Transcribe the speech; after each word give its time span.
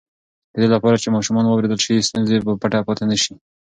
د 0.51 0.53
دې 0.61 0.67
لپاره 0.75 0.99
چې 1.03 1.13
ماشومان 1.15 1.45
واورېدل 1.47 1.79
شي، 1.85 2.05
ستونزې 2.09 2.37
به 2.45 2.53
پټې 2.61 2.79
پاتې 2.87 3.03
نه 3.11 3.17
شي. 3.23 3.33